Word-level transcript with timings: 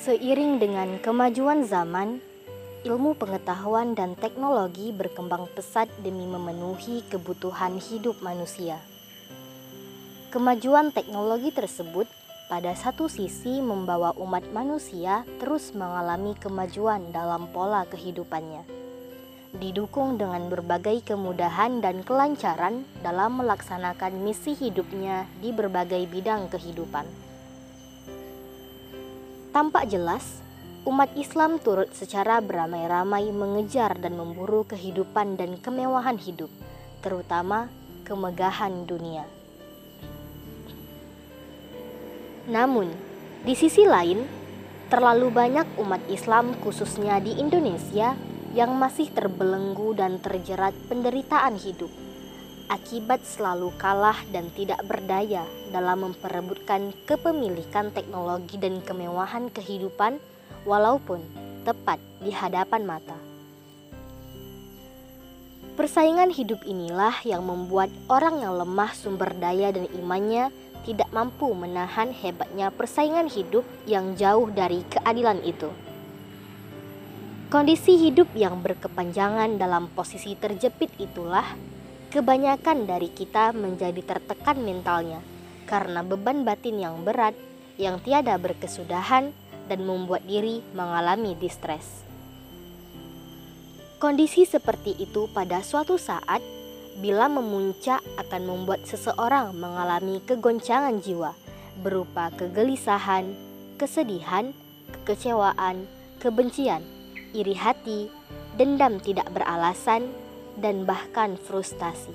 Seiring 0.00 0.56
dengan 0.56 0.96
kemajuan 0.96 1.68
zaman, 1.68 2.24
ilmu 2.88 3.20
pengetahuan 3.20 3.92
dan 3.92 4.16
teknologi 4.16 4.96
berkembang 4.96 5.44
pesat 5.52 5.92
demi 6.00 6.24
memenuhi 6.24 7.04
kebutuhan 7.12 7.76
hidup 7.76 8.16
manusia. 8.24 8.80
Kemajuan 10.32 10.88
teknologi 10.96 11.52
tersebut 11.52 12.08
pada 12.48 12.72
satu 12.72 13.12
sisi 13.12 13.60
membawa 13.60 14.16
umat 14.16 14.48
manusia 14.56 15.28
terus 15.36 15.76
mengalami 15.76 16.32
kemajuan 16.40 17.12
dalam 17.12 17.52
pola 17.52 17.84
kehidupannya. 17.84 18.64
Didukung 19.60 20.16
dengan 20.16 20.48
berbagai 20.48 21.12
kemudahan 21.12 21.84
dan 21.84 22.00
kelancaran 22.08 22.88
dalam 23.04 23.36
melaksanakan 23.36 24.16
misi 24.24 24.56
hidupnya 24.56 25.28
di 25.44 25.52
berbagai 25.52 26.08
bidang 26.08 26.48
kehidupan. 26.48 27.29
Tampak 29.50 29.90
jelas, 29.90 30.38
umat 30.86 31.10
Islam 31.18 31.58
turut 31.58 31.90
secara 31.90 32.38
beramai-ramai 32.38 33.34
mengejar 33.34 33.98
dan 33.98 34.14
memburu 34.14 34.62
kehidupan 34.62 35.34
dan 35.34 35.58
kemewahan 35.58 36.14
hidup, 36.22 36.46
terutama 37.02 37.66
kemegahan 38.06 38.86
dunia. 38.86 39.26
Namun, 42.46 42.94
di 43.42 43.58
sisi 43.58 43.90
lain, 43.90 44.22
terlalu 44.86 45.34
banyak 45.34 45.66
umat 45.82 46.06
Islam, 46.06 46.54
khususnya 46.62 47.18
di 47.18 47.34
Indonesia, 47.34 48.14
yang 48.54 48.78
masih 48.78 49.10
terbelenggu 49.10 49.98
dan 49.98 50.22
terjerat 50.22 50.78
penderitaan 50.86 51.58
hidup 51.58 51.90
akibat 52.70 53.18
selalu 53.26 53.74
kalah 53.82 54.16
dan 54.30 54.46
tidak 54.54 54.78
berdaya 54.86 55.42
dalam 55.74 56.06
memperebutkan 56.06 56.94
kepemilikan 57.04 57.90
teknologi 57.90 58.56
dan 58.62 58.78
kemewahan 58.86 59.50
kehidupan 59.50 60.22
walaupun 60.62 61.18
tepat 61.66 61.98
di 62.22 62.30
hadapan 62.30 62.86
mata. 62.86 63.18
Persaingan 65.74 66.30
hidup 66.30 66.62
inilah 66.62 67.24
yang 67.26 67.42
membuat 67.42 67.90
orang 68.06 68.38
yang 68.44 68.54
lemah 68.54 68.94
sumber 68.94 69.32
daya 69.34 69.74
dan 69.74 69.90
imannya 69.96 70.54
tidak 70.84 71.08
mampu 71.12 71.52
menahan 71.52 72.12
hebatnya 72.14 72.72
persaingan 72.72 73.28
hidup 73.28 73.66
yang 73.84 74.14
jauh 74.14 74.48
dari 74.52 74.84
keadilan 74.88 75.42
itu. 75.42 75.68
Kondisi 77.50 77.98
hidup 77.98 78.30
yang 78.38 78.62
berkepanjangan 78.62 79.58
dalam 79.58 79.90
posisi 79.90 80.38
terjepit 80.38 80.94
itulah 81.02 81.44
kebanyakan 82.10 82.90
dari 82.90 83.06
kita 83.14 83.54
menjadi 83.54 84.02
tertekan 84.02 84.58
mentalnya 84.66 85.22
karena 85.70 86.02
beban 86.02 86.42
batin 86.42 86.82
yang 86.82 87.06
berat 87.06 87.38
yang 87.78 88.02
tiada 88.02 88.34
berkesudahan 88.34 89.30
dan 89.70 89.80
membuat 89.86 90.26
diri 90.26 90.58
mengalami 90.74 91.38
distres. 91.38 92.02
Kondisi 94.02 94.42
seperti 94.42 94.98
itu 94.98 95.30
pada 95.30 95.62
suatu 95.62 95.94
saat 95.94 96.42
bila 96.98 97.30
memuncak 97.30 98.02
akan 98.18 98.42
membuat 98.42 98.82
seseorang 98.84 99.54
mengalami 99.54 100.18
kegoncangan 100.26 100.98
jiwa 100.98 101.32
berupa 101.78 102.34
kegelisahan, 102.34 103.30
kesedihan, 103.78 104.50
kekecewaan, 104.90 105.86
kebencian, 106.18 106.82
iri 107.30 107.54
hati, 107.54 108.10
dendam 108.58 108.98
tidak 108.98 109.30
beralasan, 109.30 110.10
dan 110.60 110.84
bahkan 110.84 111.34
frustasi. 111.34 112.12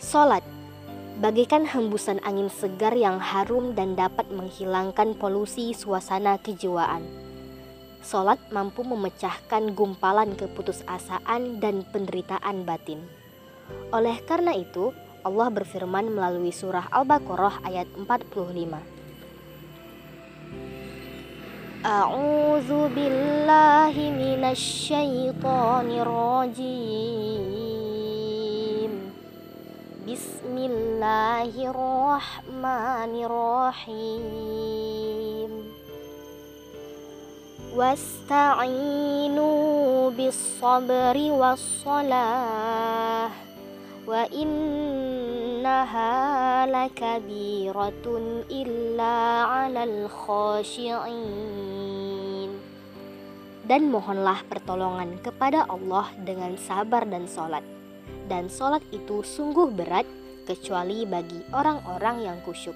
Solat 0.00 0.40
bagaikan 1.20 1.68
hembusan 1.68 2.16
angin 2.24 2.48
segar 2.48 2.96
yang 2.96 3.20
harum 3.20 3.76
dan 3.76 3.92
dapat 3.92 4.24
menghilangkan 4.32 5.12
polusi 5.20 5.76
suasana 5.76 6.40
kejiwaan. 6.40 7.04
Solat 8.00 8.40
mampu 8.48 8.80
memecahkan 8.80 9.76
gumpalan 9.76 10.32
keputusasaan 10.32 11.60
dan 11.60 11.84
penderitaan 11.92 12.64
batin. 12.64 13.04
Oleh 13.92 14.24
karena 14.24 14.56
itu, 14.56 14.96
Allah 15.20 15.52
berfirman 15.52 16.08
melalui 16.08 16.48
surah 16.48 16.88
Al-Baqarah 16.88 17.60
ayat 17.68 17.86
45. 17.92 18.99
أعوذ 21.86 22.88
بالله 22.88 23.94
من 23.96 24.44
الشيطان 24.44 25.90
الرجيم. 25.90 26.92
بسم 30.08 30.54
الله 30.58 31.70
الرحمن 31.70 33.24
الرحيم. 33.24 34.70
واستعينوا 37.76 39.40
بالصبر 40.10 41.16
والصلاة 41.32 43.30
وإنها 44.06 45.06
لكبيرة 46.66 48.20
إلا 48.50 49.16
على 49.48 49.84
الخاشعين. 49.84 51.69
Dan 53.70 53.86
mohonlah 53.86 54.42
pertolongan 54.50 55.22
kepada 55.22 55.62
Allah 55.70 56.10
dengan 56.26 56.58
sabar 56.58 57.06
dan 57.06 57.30
solat. 57.30 57.62
Dan 58.26 58.50
solat 58.50 58.82
itu 58.90 59.22
sungguh 59.22 59.70
berat 59.70 60.02
kecuali 60.42 61.06
bagi 61.06 61.38
orang-orang 61.54 62.26
yang 62.26 62.38
kusyuk. 62.42 62.74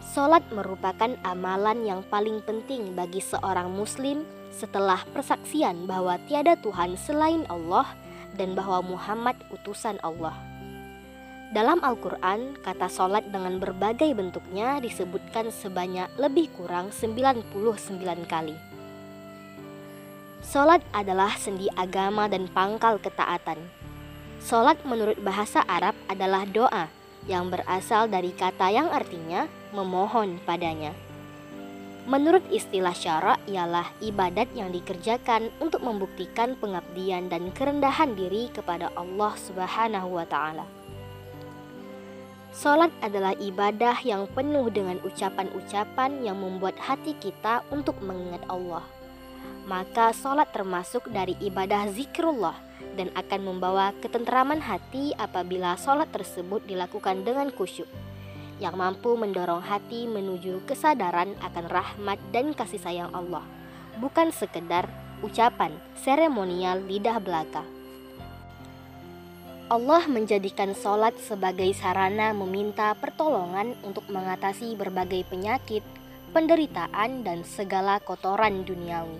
Solat 0.00 0.40
merupakan 0.56 1.12
amalan 1.20 1.84
yang 1.84 2.00
paling 2.08 2.40
penting 2.48 2.96
bagi 2.96 3.20
seorang 3.20 3.68
muslim 3.68 4.24
setelah 4.48 5.04
persaksian 5.12 5.84
bahwa 5.84 6.16
tiada 6.24 6.56
Tuhan 6.56 6.96
selain 6.96 7.44
Allah 7.52 7.92
dan 8.40 8.56
bahwa 8.56 8.96
Muhammad 8.96 9.36
utusan 9.52 10.00
Allah. 10.00 10.51
Dalam 11.52 11.84
Al-Quran, 11.84 12.56
kata 12.64 12.88
solat 12.88 13.28
dengan 13.28 13.60
berbagai 13.60 14.08
bentuknya 14.16 14.80
disebutkan 14.80 15.52
sebanyak 15.52 16.08
lebih 16.16 16.48
kurang 16.56 16.88
99 16.88 17.44
kali. 18.24 18.56
Solat 20.40 20.80
adalah 20.96 21.36
sendi 21.36 21.68
agama 21.76 22.24
dan 22.24 22.48
pangkal 22.48 22.96
ketaatan. 22.96 23.60
Solat 24.40 24.80
menurut 24.88 25.20
bahasa 25.20 25.60
Arab 25.68 25.92
adalah 26.08 26.48
doa 26.48 26.88
yang 27.28 27.52
berasal 27.52 28.08
dari 28.08 28.32
kata 28.32 28.72
yang 28.72 28.88
artinya 28.88 29.44
memohon 29.76 30.40
padanya. 30.48 30.96
Menurut 32.08 32.48
istilah 32.48 32.96
syara 32.96 33.36
ialah 33.44 33.92
ibadat 34.00 34.48
yang 34.56 34.72
dikerjakan 34.72 35.52
untuk 35.60 35.84
membuktikan 35.84 36.56
pengabdian 36.56 37.28
dan 37.28 37.52
kerendahan 37.52 38.16
diri 38.16 38.48
kepada 38.48 38.88
Allah 38.96 39.36
Subhanahu 39.36 40.16
wa 40.16 40.24
taala. 40.24 40.81
Salat 42.52 42.92
adalah 43.00 43.32
ibadah 43.40 43.96
yang 44.04 44.28
penuh 44.28 44.68
dengan 44.68 45.00
ucapan-ucapan 45.00 46.20
yang 46.20 46.36
membuat 46.36 46.76
hati 46.76 47.16
kita 47.16 47.64
untuk 47.72 47.96
mengingat 48.04 48.44
Allah. 48.44 48.84
Maka 49.64 50.12
salat 50.12 50.52
termasuk 50.52 51.08
dari 51.08 51.32
ibadah 51.40 51.88
zikrullah 51.88 52.60
dan 52.92 53.08
akan 53.16 53.40
membawa 53.40 53.96
ketentraman 54.04 54.60
hati 54.60 55.16
apabila 55.16 55.80
salat 55.80 56.12
tersebut 56.12 56.60
dilakukan 56.68 57.24
dengan 57.24 57.48
khusyuk 57.48 57.88
yang 58.60 58.76
mampu 58.76 59.16
mendorong 59.16 59.64
hati 59.64 60.04
menuju 60.04 60.62
kesadaran 60.68 61.32
akan 61.40 61.66
rahmat 61.72 62.20
dan 62.36 62.52
kasih 62.52 62.78
sayang 62.78 63.10
Allah, 63.16 63.42
bukan 63.96 64.28
sekedar 64.28 64.86
ucapan 65.24 65.72
seremonial 65.98 66.84
lidah 66.84 67.16
belaka. 67.16 67.64
Allah 69.72 70.04
menjadikan 70.04 70.76
sholat 70.76 71.16
sebagai 71.16 71.72
sarana 71.72 72.36
meminta 72.36 72.92
pertolongan 72.92 73.72
untuk 73.80 74.04
mengatasi 74.12 74.76
berbagai 74.76 75.24
penyakit, 75.32 75.80
penderitaan, 76.36 77.24
dan 77.24 77.40
segala 77.40 77.96
kotoran 78.04 78.68
duniawi. 78.68 79.16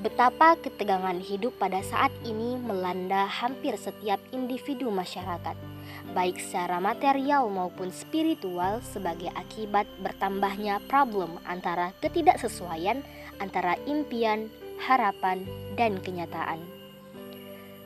Betapa 0.00 0.56
ketegangan 0.56 1.20
hidup 1.20 1.52
pada 1.60 1.84
saat 1.84 2.08
ini 2.24 2.56
melanda 2.56 3.28
hampir 3.28 3.76
setiap 3.76 4.16
individu 4.32 4.88
masyarakat, 4.88 5.52
baik 6.16 6.40
secara 6.40 6.80
material 6.80 7.52
maupun 7.52 7.92
spiritual 7.92 8.80
sebagai 8.80 9.28
akibat 9.36 9.84
bertambahnya 10.00 10.80
problem 10.88 11.36
antara 11.44 11.92
ketidaksesuaian 12.00 13.04
antara 13.36 13.76
impian, 13.84 14.48
harapan, 14.80 15.44
dan 15.76 16.00
kenyataan. 16.00 16.77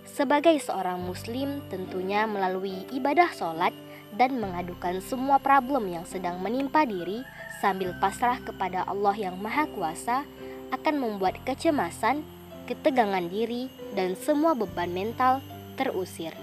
Sebagai 0.06 0.58
seorang 0.58 0.98
muslim 1.02 1.62
tentunya 1.70 2.26
melalui 2.26 2.84
ibadah 2.90 3.30
sholat 3.30 3.72
dan 4.18 4.36
mengadukan 4.36 5.00
semua 5.00 5.40
problem 5.40 5.88
yang 5.88 6.04
sedang 6.04 6.42
menimpa 6.42 6.84
diri 6.84 7.24
sambil 7.62 7.94
pasrah 8.02 8.42
kepada 8.42 8.84
Allah 8.84 9.14
yang 9.14 9.38
Maha 9.38 9.70
Kuasa 9.70 10.26
akan 10.74 10.94
membuat 10.98 11.38
kecemasan, 11.46 12.26
ketegangan 12.66 13.28
diri, 13.30 13.70
dan 13.94 14.18
semua 14.18 14.56
beban 14.56 14.90
mental 14.90 15.38
terusir. 15.78 16.34